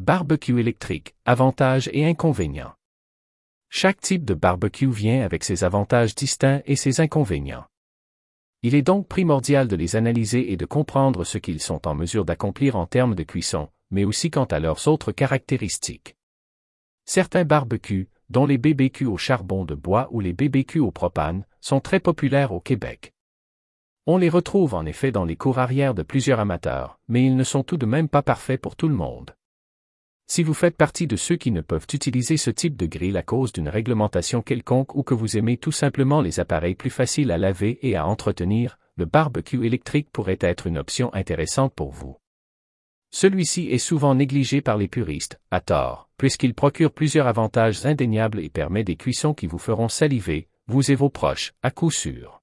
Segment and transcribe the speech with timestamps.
[0.00, 2.72] Barbecue électrique, avantages et inconvénients.
[3.68, 7.64] Chaque type de barbecue vient avec ses avantages distincts et ses inconvénients.
[8.62, 12.24] Il est donc primordial de les analyser et de comprendre ce qu'ils sont en mesure
[12.24, 16.14] d'accomplir en termes de cuisson, mais aussi quant à leurs autres caractéristiques.
[17.04, 21.80] Certains barbecues, dont les BBQ au charbon de bois ou les BBQ au propane, sont
[21.80, 23.14] très populaires au Québec.
[24.06, 27.42] On les retrouve en effet dans les cours arrière de plusieurs amateurs, mais ils ne
[27.42, 29.34] sont tout de même pas parfaits pour tout le monde.
[30.30, 33.22] Si vous faites partie de ceux qui ne peuvent utiliser ce type de grille à
[33.22, 37.38] cause d'une réglementation quelconque ou que vous aimez tout simplement les appareils plus faciles à
[37.38, 42.18] laver et à entretenir, le barbecue électrique pourrait être une option intéressante pour vous.
[43.10, 48.50] Celui-ci est souvent négligé par les puristes, à tort, puisqu'il procure plusieurs avantages indéniables et
[48.50, 52.42] permet des cuissons qui vous feront saliver, vous et vos proches, à coup sûr.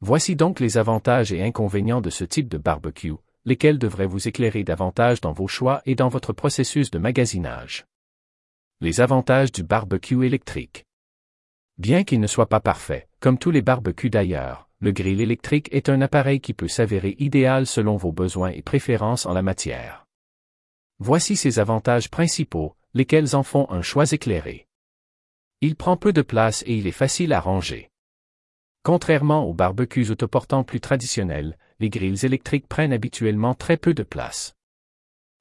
[0.00, 3.12] Voici donc les avantages et inconvénients de ce type de barbecue,
[3.46, 7.86] lesquels devraient vous éclairer davantage dans vos choix et dans votre processus de magasinage.
[8.82, 10.84] Les avantages du barbecue électrique.
[11.78, 15.88] Bien qu'il ne soit pas parfait, comme tous les barbecues d'ailleurs, le grill électrique est
[15.88, 20.06] un appareil qui peut s'avérer idéal selon vos besoins et préférences en la matière.
[20.98, 24.66] Voici ses avantages principaux, lesquels en font un choix éclairé.
[25.60, 27.90] Il prend peu de place et il est facile à ranger.
[28.82, 34.54] Contrairement aux barbecues autoportants plus traditionnels, les grilles électriques prennent habituellement très peu de place.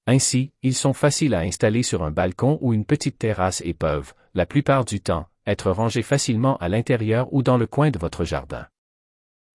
[0.07, 4.13] Ainsi, ils sont faciles à installer sur un balcon ou une petite terrasse et peuvent,
[4.33, 8.23] la plupart du temps, être rangés facilement à l'intérieur ou dans le coin de votre
[8.23, 8.67] jardin.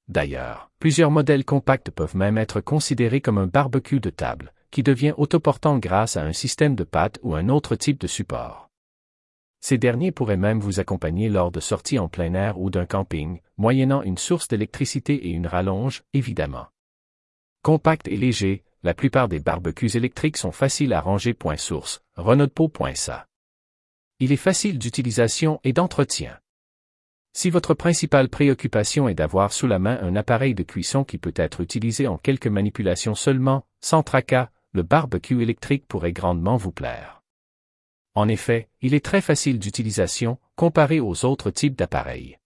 [0.08, 5.14] D'ailleurs, plusieurs modèles compacts peuvent même être considérés comme un barbecue de table, qui devient
[5.16, 8.69] autoportant grâce à un système de pâte ou un autre type de support.
[9.60, 13.40] Ces derniers pourraient même vous accompagner lors de sorties en plein air ou d'un camping,
[13.58, 16.66] moyennant une source d'électricité et une rallonge, évidemment.
[17.62, 21.36] Compact et léger, la plupart des barbecues électriques sont faciles à ranger.
[21.58, 22.00] Source.
[24.18, 26.38] Il est facile d'utilisation et d'entretien.
[27.32, 31.34] Si votre principale préoccupation est d'avoir sous la main un appareil de cuisson qui peut
[31.36, 37.19] être utilisé en quelques manipulations seulement, sans tracas, le barbecue électrique pourrait grandement vous plaire.
[38.14, 42.38] En effet, il est très facile d'utilisation, comparé aux autres types d'appareils.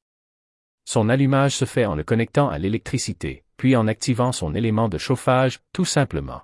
[0.84, 4.98] Son allumage se fait en le connectant à l'électricité, puis en activant son élément de
[4.98, 6.42] chauffage, tout simplement.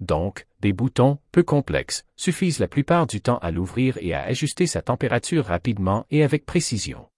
[0.00, 4.66] Donc, des boutons, peu complexes, suffisent la plupart du temps à l'ouvrir et à ajuster
[4.66, 7.08] sa température rapidement et avec précision.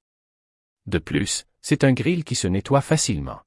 [0.87, 3.41] De plus, c'est un grill qui se nettoie facilement.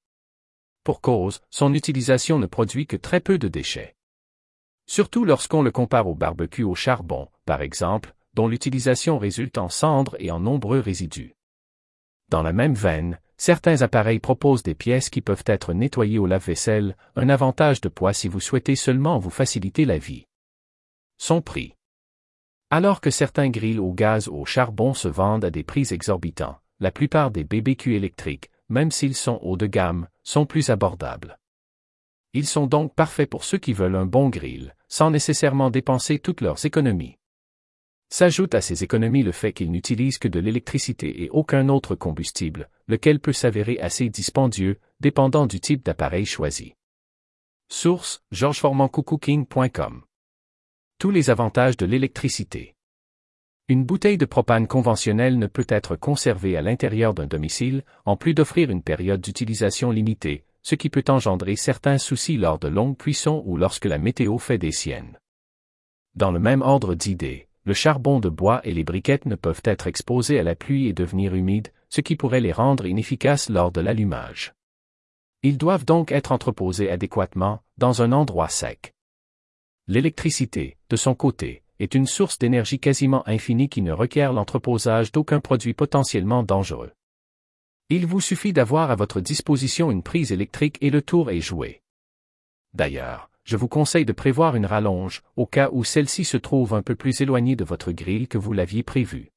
[0.84, 3.96] Pour cause, son utilisation ne produit que très peu de déchets
[4.90, 10.16] surtout lorsqu'on le compare au barbecue au charbon, par exemple, dont l'utilisation résulte en cendres
[10.18, 11.36] et en nombreux résidus.
[12.30, 16.98] Dans la même veine, certains appareils proposent des pièces qui peuvent être nettoyées au lave-vaisselle,
[17.16, 20.26] un avantage de poids si vous souhaitez seulement vous faciliter la vie.
[21.20, 21.76] Son prix.
[22.72, 26.58] Alors que certains grilles au gaz ou au charbon se vendent à des prix exorbitants,
[26.80, 31.38] la plupart des BBQ électriques, même s'ils sont haut de gamme, sont plus abordables.
[32.34, 36.41] Ils sont donc parfaits pour ceux qui veulent un bon grill, sans nécessairement dépenser toutes
[36.41, 37.17] leurs économies.
[38.12, 42.69] S'ajoute à ces économies le fait qu'ils n'utilisent que de l'électricité et aucun autre combustible,
[42.88, 46.73] lequel peut s'avérer assez dispendieux, dépendant du type d'appareil choisi.
[47.67, 50.01] Source, georgesformancoucooking.com
[50.97, 52.75] Tous les avantages de l'électricité.
[53.67, 58.34] Une bouteille de propane conventionnelle ne peut être conservée à l'intérieur d'un domicile, en plus
[58.34, 63.41] d'offrir une période d'utilisation limitée, ce qui peut engendrer certains soucis lors de longues cuissons
[63.47, 65.18] ou lorsque la météo fait des siennes.
[66.13, 69.88] Dans le même ordre d'idées, le charbon de bois et les briquettes ne peuvent être
[69.88, 73.81] exposés à la pluie et devenir humides, ce qui pourrait les rendre inefficaces lors de
[73.81, 74.53] l'allumage.
[75.41, 78.94] Ils doivent donc être entreposés adéquatement, dans un endroit sec.
[79.88, 85.40] L'électricité, de son côté, est une source d'énergie quasiment infinie qui ne requiert l'entreposage d'aucun
[85.40, 86.91] produit potentiellement dangereux.
[87.92, 91.82] Il vous suffit d'avoir à votre disposition une prise électrique et le tour est joué.
[92.76, 96.84] D'ailleurs, je vous conseille de prévoir une rallonge, au cas où celle-ci se trouve un
[96.84, 99.32] peu plus éloignée de votre grille que vous l'aviez prévu.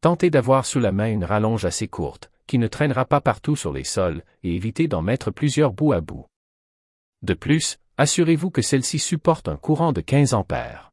[0.00, 3.72] Tentez d'avoir sous la main une rallonge assez courte, qui ne traînera pas partout sur
[3.72, 6.26] les sols, et évitez d'en mettre plusieurs bout à bout.
[7.22, 10.92] De plus, assurez-vous que celle-ci supporte un courant de 15 ampères.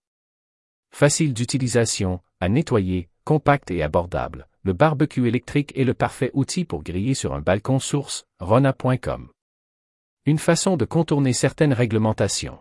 [0.90, 6.84] Facile d'utilisation, à nettoyer, compact et abordable, le barbecue électrique est le parfait outil pour
[6.84, 9.30] griller sur un balcon source, rona.com.
[10.26, 12.60] Une façon de contourner certaines réglementations.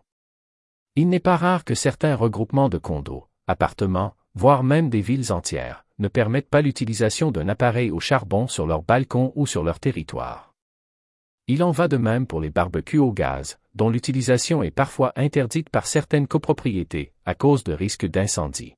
[0.96, 5.86] Il n'est pas rare que certains regroupements de condos, appartements, voire même des villes entières,
[6.00, 10.54] ne permettent pas l'utilisation d'un appareil au charbon sur leur balcon ou sur leur territoire.
[11.46, 15.70] Il en va de même pour les barbecues au gaz, dont l'utilisation est parfois interdite
[15.70, 18.74] par certaines copropriétés, à cause de risques d'incendie.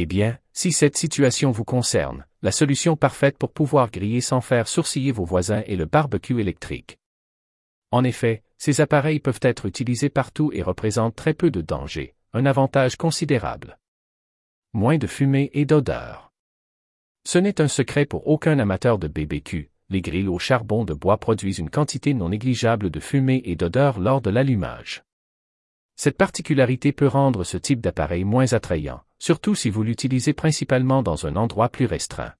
[0.00, 4.68] Eh bien, si cette situation vous concerne, la solution parfaite pour pouvoir griller sans faire
[4.68, 7.00] sourciller vos voisins est le barbecue électrique.
[7.90, 12.46] En effet, ces appareils peuvent être utilisés partout et représentent très peu de danger, un
[12.46, 13.76] avantage considérable.
[14.72, 16.32] Moins de fumée et d'odeur.
[17.24, 21.18] Ce n'est un secret pour aucun amateur de BBQ, les grilles au charbon de bois
[21.18, 25.02] produisent une quantité non négligeable de fumée et d'odeur lors de l'allumage.
[25.96, 31.26] Cette particularité peut rendre ce type d'appareil moins attrayant, surtout si vous l'utilisez principalement dans
[31.26, 32.34] un endroit plus restreint.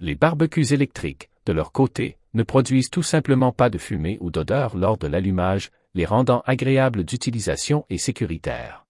[0.00, 4.76] Les barbecues électriques, de leur côté, ne produisent tout simplement pas de fumée ou d'odeur
[4.76, 8.86] lors de l'allumage, les rendant agréables d'utilisation et sécuritaires.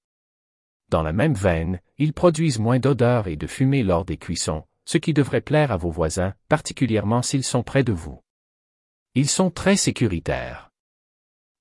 [0.91, 4.99] Dans la même veine, ils produisent moins d'odeur et de fumée lors des cuissons, ce
[4.99, 8.21] qui devrait plaire à vos voisins, particulièrement s'ils sont près de vous.
[9.15, 10.68] Ils sont très sécuritaires.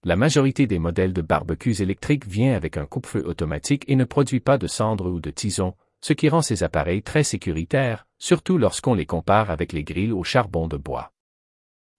[0.07, 4.39] La majorité des modèles de barbecues électriques vient avec un coupe-feu automatique et ne produit
[4.39, 8.93] pas de cendres ou de tisons, ce qui rend ces appareils très sécuritaires, surtout lorsqu'on
[8.93, 11.11] les compare avec les grilles au charbon de bois.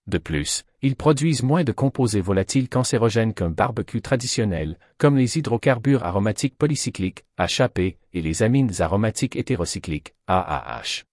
[0.06, 6.02] De plus, ils produisent moins de composés volatiles cancérogènes qu'un barbecue traditionnel, comme les hydrocarbures
[6.02, 11.04] aromatiques polycycliques, HAP, et les amines aromatiques hétérocycliques, AAH.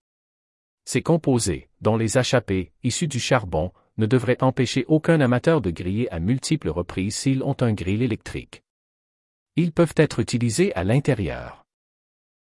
[0.86, 6.12] Ces composés, dont les HAP, issus du charbon, ne devraient empêcher aucun amateur de griller
[6.12, 8.64] à multiples reprises s'ils ont un grill électrique.
[9.56, 11.66] Ils peuvent être utilisés à l'intérieur.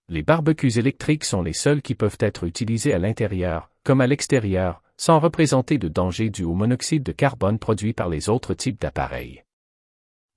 [0.08, 4.82] Les barbecues électriques sont les seuls qui peuvent être utilisés à l'intérieur, comme à l'extérieur,
[4.96, 9.42] sans représenter de danger dû au monoxyde de carbone produit par les autres types d'appareils.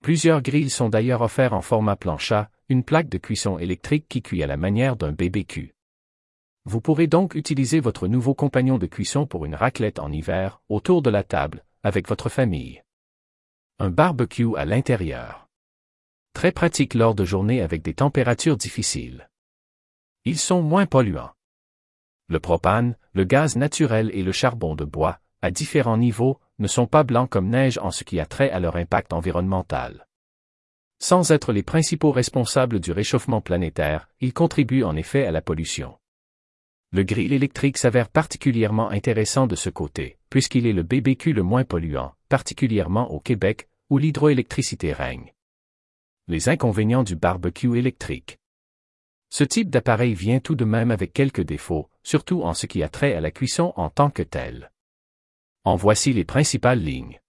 [0.02, 4.44] Plusieurs grilles sont d'ailleurs offerts en format plancha, une plaque de cuisson électrique qui cuit
[4.44, 5.74] à la manière d'un BBQ.
[6.69, 11.01] Vous pourrez donc utiliser votre nouveau compagnon de cuisson pour une raclette en hiver, autour
[11.01, 12.83] de la table, avec votre famille.
[13.80, 15.48] Un barbecue à l'intérieur.
[16.33, 19.31] Très pratique lors de journées avec des températures difficiles.
[20.25, 21.31] Ils sont moins polluants
[22.27, 26.86] le propane, le gaz naturel et le charbon de bois, à différents niveaux, ne sont
[26.86, 30.06] pas blancs comme neige en ce qui a trait à leur impact environnemental.
[31.00, 35.99] Sans être les principaux responsables du réchauffement planétaire, ils contribuent en effet à la pollution.
[36.92, 41.64] Le grill électrique s'avère particulièrement intéressant de ce côté, puisqu'il est le BBQ le moins
[41.64, 45.34] polluant, particulièrement au Québec, où l'hydroélectricité règne.
[46.28, 48.40] Les inconvénients du barbecue électrique.
[49.30, 52.90] Ce type d'appareil vient tout de même avec quelques défauts, surtout en ce qui a
[52.90, 54.72] trait à la cuisson en tant que telle.
[55.64, 57.20] En voici les principales lignes.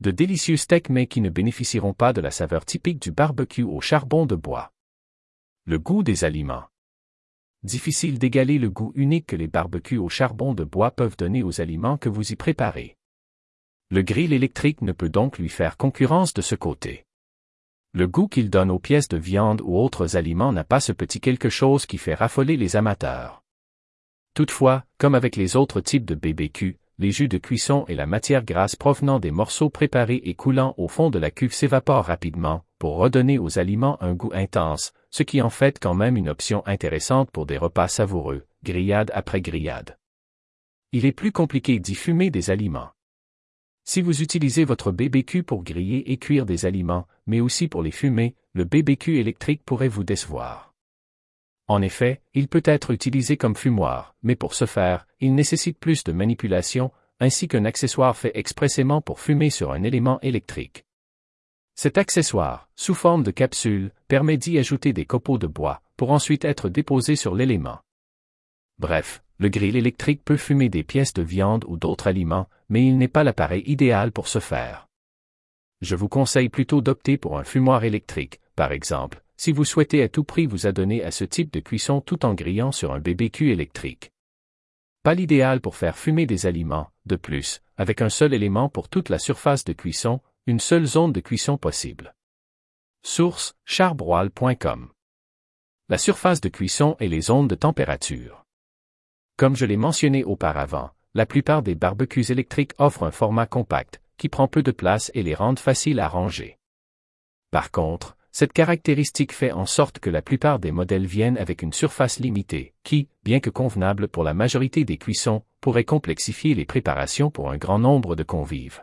[0.00, 3.82] De délicieux steaks mais qui ne bénéficieront pas de la saveur typique du barbecue au
[3.82, 4.72] charbon de bois.
[5.66, 6.71] Le goût des aliments.
[7.64, 11.60] Difficile d'égaler le goût unique que les barbecues au charbon de bois peuvent donner aux
[11.60, 12.96] aliments que vous y préparez.
[13.88, 17.04] Le grill électrique ne peut donc lui faire concurrence de ce côté.
[17.92, 21.20] Le goût qu'il donne aux pièces de viande ou autres aliments n'a pas ce petit
[21.20, 23.44] quelque chose qui fait raffoler les amateurs.
[24.34, 28.44] Toutefois, comme avec les autres types de BBQ, les jus de cuisson et la matière
[28.44, 32.96] grasse provenant des morceaux préparés et coulant au fond de la cuve s'évaporent rapidement, pour
[32.96, 37.30] redonner aux aliments un goût intense, ce qui en fait quand même une option intéressante
[37.30, 39.96] pour des repas savoureux, grillade après grillade.
[40.90, 42.90] Il est plus compliqué d'y fumer des aliments.
[43.84, 47.92] Si vous utilisez votre BBQ pour griller et cuire des aliments, mais aussi pour les
[47.92, 50.74] fumer, le BBQ électrique pourrait vous décevoir.
[51.68, 56.02] En effet, il peut être utilisé comme fumoir, mais pour ce faire, il nécessite plus
[56.02, 56.90] de manipulation,
[57.20, 60.84] ainsi qu'un accessoire fait expressément pour fumer sur un élément électrique.
[61.74, 66.44] Cet accessoire, sous forme de capsule, permet d'y ajouter des copeaux de bois, pour ensuite
[66.44, 67.80] être déposé sur l'élément.
[68.78, 72.98] Bref, le grill électrique peut fumer des pièces de viande ou d'autres aliments, mais il
[72.98, 74.88] n'est pas l'appareil idéal pour ce faire.
[75.80, 80.08] Je vous conseille plutôt d'opter pour un fumoir électrique, par exemple, si vous souhaitez à
[80.08, 83.50] tout prix vous adonner à ce type de cuisson tout en grillant sur un BBQ
[83.50, 84.12] électrique.
[85.02, 89.08] Pas l'idéal pour faire fumer des aliments, de plus, avec un seul élément pour toute
[89.08, 92.16] la surface de cuisson, une seule zone de cuisson possible.
[93.04, 94.88] Source charbroil.com
[95.88, 98.44] La surface de cuisson et les zones de température.
[99.36, 104.28] Comme je l'ai mentionné auparavant, la plupart des barbecues électriques offrent un format compact, qui
[104.28, 106.58] prend peu de place et les rendent faciles à ranger.
[107.52, 111.72] Par contre, cette caractéristique fait en sorte que la plupart des modèles viennent avec une
[111.72, 117.30] surface limitée, qui, bien que convenable pour la majorité des cuissons, pourrait complexifier les préparations
[117.30, 118.82] pour un grand nombre de convives.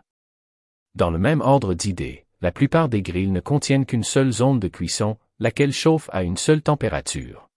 [0.96, 4.68] Dans le même ordre d'idées, la plupart des grilles ne contiennent qu'une seule zone de
[4.68, 7.50] cuisson, laquelle chauffe à une seule température.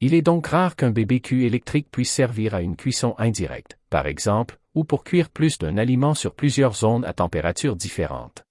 [0.00, 4.58] Il est donc rare qu'un BBQ électrique puisse servir à une cuisson indirecte, par exemple,
[4.74, 8.44] ou pour cuire plus d'un aliment sur plusieurs zones à température différente.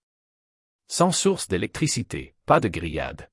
[0.90, 3.30] Sans source d'électricité, pas de grillade.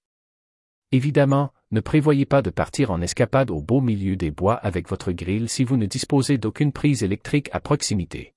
[0.93, 5.11] Évidemment, ne prévoyez pas de partir en escapade au beau milieu des bois avec votre
[5.11, 8.34] grille si vous ne disposez d'aucune prise électrique à proximité.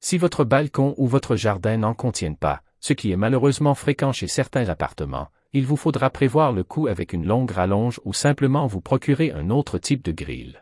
[0.00, 4.28] Si votre balcon ou votre jardin n'en contiennent pas, ce qui est malheureusement fréquent chez
[4.28, 8.80] certains appartements, il vous faudra prévoir le coup avec une longue rallonge ou simplement vous
[8.80, 10.58] procurer un autre type de grille.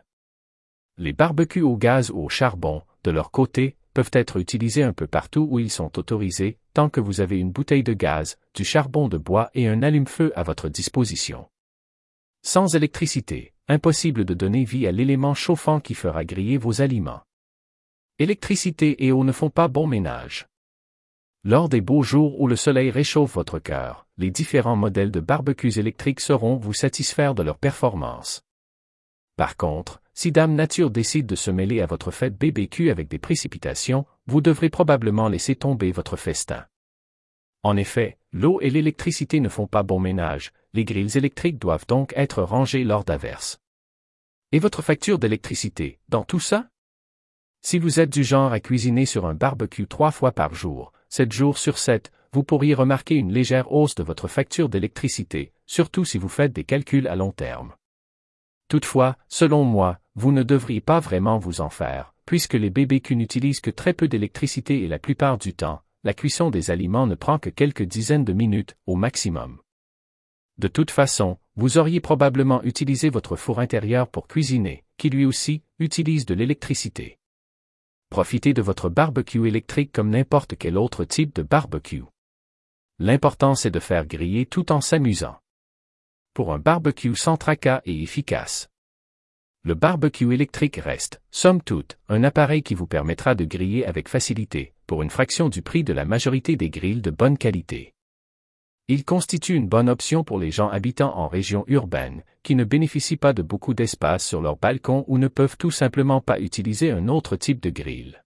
[0.97, 5.07] Les barbecues au gaz ou au charbon, de leur côté, peuvent être utilisés un peu
[5.07, 9.07] partout où ils sont autorisés, tant que vous avez une bouteille de gaz, du charbon
[9.07, 11.47] de bois et un allume-feu à votre disposition.
[12.41, 17.21] Sans électricité, impossible de donner vie à l'élément chauffant qui fera griller vos aliments.
[18.21, 20.49] Électricité et eau ne font pas bon ménage.
[21.45, 25.79] Lors des beaux jours où le soleil réchauffe votre cœur, les différents modèles de barbecues
[25.79, 28.43] électriques sauront vous satisfaire de leur performance.
[29.37, 33.19] Par contre, si Dame Nature décide de se mêler à votre fête BBQ avec des
[33.19, 36.65] précipitations, vous devrez probablement laisser tomber votre festin.
[37.63, 42.11] En effet, l'eau et l'électricité ne font pas bon ménage, les grilles électriques doivent donc
[42.17, 43.61] être rangées lors d'averses.
[44.51, 46.67] Et votre facture d'électricité, dans tout ça?
[47.61, 51.31] Si vous êtes du genre à cuisiner sur un barbecue trois fois par jour, sept
[51.31, 56.17] jours sur sept, vous pourriez remarquer une légère hausse de votre facture d'électricité, surtout si
[56.17, 57.73] vous faites des calculs à long terme.
[58.69, 63.61] Toutefois, selon moi, vous ne devriez pas vraiment vous en faire, puisque les BBQ n'utilisent
[63.61, 67.39] que très peu d'électricité et la plupart du temps, la cuisson des aliments ne prend
[67.39, 69.59] que quelques dizaines de minutes, au maximum.
[70.59, 75.63] De toute façon, vous auriez probablement utilisé votre four intérieur pour cuisiner, qui lui aussi,
[75.79, 77.18] utilise de l'électricité.
[78.09, 82.03] Profitez de votre barbecue électrique comme n'importe quel autre type de barbecue.
[82.97, 85.37] L'important c'est de faire griller tout en s'amusant
[86.33, 88.69] pour un barbecue sans tracas et efficace.
[89.63, 94.73] Le barbecue électrique reste, somme toute, un appareil qui vous permettra de griller avec facilité,
[94.87, 97.93] pour une fraction du prix de la majorité des grilles de bonne qualité.
[98.91, 103.17] Il constitue une bonne option pour les gens habitant en région urbaine, qui ne bénéficient
[103.17, 107.07] pas de beaucoup d'espace sur leur balcon ou ne peuvent tout simplement pas utiliser un
[107.07, 108.19] autre type de grille.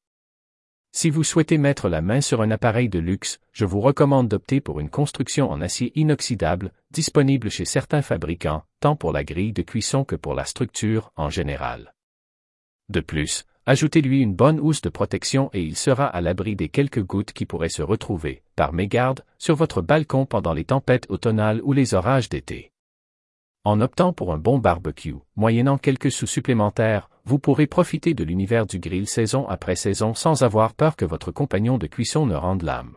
[0.94, 4.62] Si vous souhaitez mettre la main sur un appareil de luxe, je vous recommande d'opter
[4.62, 9.64] pour une construction en acier inoxydable, disponible chez certains fabricants, tant pour la grille de
[9.64, 11.94] cuisson que pour la structure en général.
[12.88, 17.04] De plus, ajoutez-lui une bonne housse de protection et il sera à l'abri des quelques
[17.04, 21.74] gouttes qui pourraient se retrouver, par mégarde, sur votre balcon pendant les tempêtes automnales ou
[21.74, 22.72] les orages d'été.
[23.66, 28.66] En optant pour un bon barbecue, moyennant quelques sous supplémentaires, vous pourrez profiter de l'univers
[28.66, 32.64] du grill saison après saison sans avoir peur que votre compagnon de cuisson ne rende
[32.64, 32.96] l'âme.